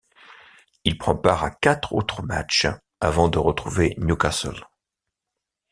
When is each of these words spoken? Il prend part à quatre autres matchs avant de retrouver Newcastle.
Il 0.83 0.97
prend 0.97 1.15
part 1.15 1.43
à 1.43 1.51
quatre 1.51 1.93
autres 1.93 2.23
matchs 2.23 2.65
avant 3.01 3.27
de 3.27 3.37
retrouver 3.37 3.93
Newcastle. 3.99 4.67